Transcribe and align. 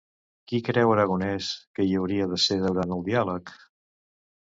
Qui 0.51 0.61
creu 0.69 0.93
Aragonès 0.93 1.51
que 1.79 1.87
hi 1.89 1.93
hauria 2.01 2.29
de 2.35 2.43
ser 2.49 2.61
durant 2.67 2.99
el 2.99 3.09
diàleg? 3.13 3.57